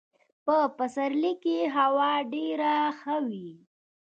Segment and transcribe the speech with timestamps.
[0.45, 3.49] په پسرلي کي هوا ډېره ښه وي.